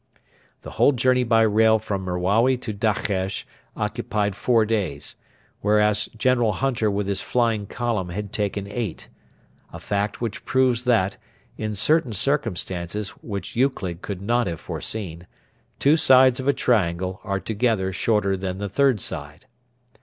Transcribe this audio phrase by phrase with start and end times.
[0.63, 3.43] The whole journey by rail from Merawi to Dakhesh
[3.77, 5.15] occupied four days,
[5.59, 9.09] whereas General Hunter with his flying column had taken eight
[9.71, 11.17] a fact which proves that,
[11.55, 15.27] in certain circumstances which Euclid could not have foreseen,
[15.77, 19.45] two sides of a triangle are together shorter than the third side.